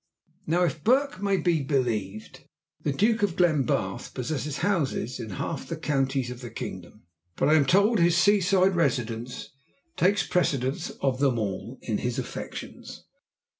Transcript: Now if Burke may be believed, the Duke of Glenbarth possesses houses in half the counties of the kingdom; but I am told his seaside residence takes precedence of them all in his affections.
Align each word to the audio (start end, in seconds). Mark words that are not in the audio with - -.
Now 0.47 0.63
if 0.63 0.83
Burke 0.83 1.21
may 1.21 1.37
be 1.37 1.61
believed, 1.61 2.43
the 2.81 2.91
Duke 2.91 3.21
of 3.21 3.35
Glenbarth 3.35 4.15
possesses 4.15 4.57
houses 4.65 5.19
in 5.19 5.29
half 5.29 5.67
the 5.67 5.77
counties 5.77 6.31
of 6.31 6.41
the 6.41 6.49
kingdom; 6.49 7.03
but 7.35 7.49
I 7.49 7.53
am 7.53 7.65
told 7.67 7.99
his 7.99 8.17
seaside 8.17 8.75
residence 8.75 9.49
takes 9.97 10.25
precedence 10.25 10.89
of 11.03 11.19
them 11.19 11.37
all 11.37 11.77
in 11.83 11.99
his 11.99 12.17
affections. 12.17 13.03